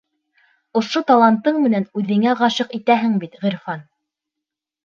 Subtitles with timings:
[0.79, 3.85] Ошо талантың менән үҙеңә ғашиҡ итәһең бит, Ғирфан!